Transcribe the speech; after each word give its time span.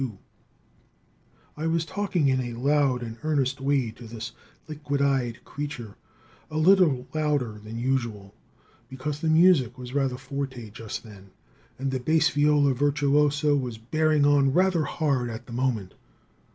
2, 0.01 0.17
I 1.57 1.67
was 1.67 1.85
talking 1.85 2.27
in 2.27 2.41
a 2.41 2.59
loud 2.59 3.03
and 3.03 3.17
earnest 3.21 3.61
way 3.61 3.91
to 3.91 4.07
this 4.07 4.31
liquid 4.67 4.99
eyed 4.99 5.45
creature, 5.45 5.95
a 6.49 6.57
little 6.57 7.05
louder 7.13 7.59
than 7.63 7.77
usual, 7.77 8.33
because 8.89 9.19
the 9.19 9.27
music 9.29 9.77
was 9.77 9.93
rather 9.93 10.17
forte 10.17 10.71
just 10.71 11.03
then, 11.03 11.29
and 11.77 11.91
the 11.91 11.99
base 11.99 12.29
viol 12.29 12.63
virtuoso 12.73 13.55
was 13.55 13.77
bearing 13.77 14.25
on 14.25 14.51
rather 14.53 14.85
hard 14.85 15.29
at 15.29 15.45
that 15.45 15.53
moment. 15.53 15.93